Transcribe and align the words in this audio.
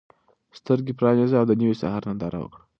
سترګې 0.59 0.93
پرانیزه 0.99 1.35
او 1.39 1.45
د 1.47 1.51
نوي 1.61 1.75
سهار 1.81 2.01
ننداره 2.07 2.39
وکړه. 2.41 2.61